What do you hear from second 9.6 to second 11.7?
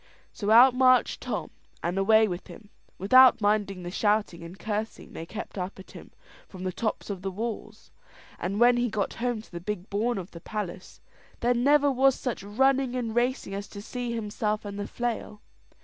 big bawn of the palace, there